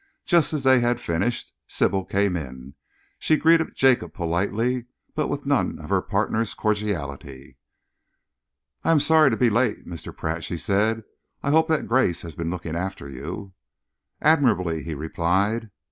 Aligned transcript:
Just 0.25 0.51
as 0.51 0.63
they 0.63 0.79
had 0.79 0.99
finished, 0.99 1.53
Sybil 1.67 2.03
came 2.05 2.35
in. 2.35 2.73
She 3.19 3.37
greeted 3.37 3.75
Jacob 3.75 4.13
politely, 4.15 4.87
but 5.13 5.27
with 5.27 5.45
none 5.45 5.77
of 5.77 5.89
her 5.91 6.01
partner's 6.01 6.55
cordiality. 6.55 7.57
"I 8.83 8.89
am 8.89 8.99
sorry 8.99 9.29
to 9.29 9.37
be 9.37 9.51
late, 9.51 9.85
Mr. 9.85 10.11
Pratt," 10.17 10.43
she 10.43 10.57
said. 10.57 11.03
"I 11.43 11.51
hope 11.51 11.67
that 11.67 11.85
Grace 11.85 12.23
has 12.23 12.33
been 12.33 12.49
looking 12.49 12.75
after 12.75 13.07
you." 13.07 13.53
"Admirably," 14.21 14.81
he 14.81 14.95
replied. 14.95 15.69